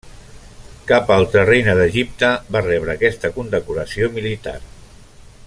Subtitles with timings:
[0.91, 4.57] Cap altra reina d'Egipte va rebre aquesta condecoració militar.